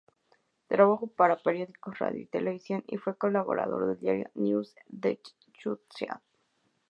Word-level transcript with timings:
Trabajó 0.67 1.05
para 1.05 1.37
periódicos, 1.43 1.99
radio 1.99 2.21
y 2.23 2.25
televisión 2.25 2.83
y 2.87 2.97
fue 2.97 3.19
colaborador 3.19 3.85
del 3.85 3.99
diario 3.99 4.31
"Neues 4.33 4.75
Deutschland". 4.87 6.23